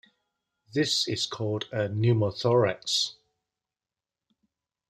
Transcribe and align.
This 0.73 1.07
is 1.07 1.27
called 1.27 1.69
a 1.71 1.87
pneumothorax. 1.87 3.13